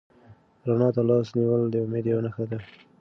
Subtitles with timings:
[0.67, 2.59] رڼا ته لاس نیول د امید یوه نښه ده.